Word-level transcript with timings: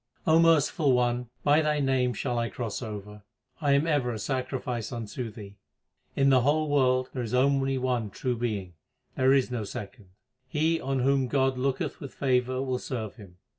O 0.25 0.39
Merciful 0.39 0.93
One, 0.93 1.29
by 1.43 1.61
Thy 1.61 1.79
name 1.79 2.15
shall 2.15 2.39
I 2.39 2.49
cross 2.49 2.81
over; 2.81 3.21
I 3.61 3.73
am 3.73 3.85
ever 3.85 4.11
a 4.11 4.17
sacrifice 4.17 4.91
unto 4.91 5.29
Thee. 5.29 5.57
In 6.15 6.31
the 6.31 6.41
whole 6.41 6.67
world 6.69 7.11
there 7.13 7.21
is 7.21 7.35
only 7.35 7.77
one 7.77 8.09
True 8.09 8.35
Being; 8.35 8.73
there 9.15 9.31
is 9.31 9.51
no 9.51 9.63
second. 9.63 10.07
He 10.49 10.81
on 10.81 11.01
whom 11.01 11.27
God 11.27 11.55
looketh 11.59 11.99
with 11.99 12.15
favour 12.15 12.63
will 12.63 12.79
serve 12.79 13.17
Him. 13.17 13.37